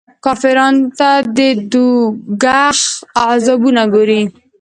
[0.25, 1.39] کافرانو ته د
[1.71, 2.79] دوږخ
[3.29, 4.21] عذابونه ګوري.